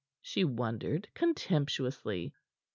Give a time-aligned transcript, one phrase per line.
[0.23, 2.33] she wondered contemptuously.